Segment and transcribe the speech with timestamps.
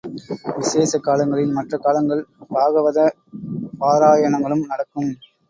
[0.57, 2.23] விசேஷ காலங்களில் மற்ற காலங்கள்
[2.49, 2.99] பாகவத
[3.79, 5.11] பாராயணங்களும் நடக்கும்.